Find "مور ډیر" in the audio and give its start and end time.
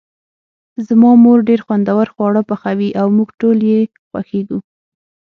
1.23-1.59